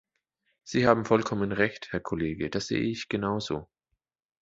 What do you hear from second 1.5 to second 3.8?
Recht, Herr Kollege, das sehe ich genauso.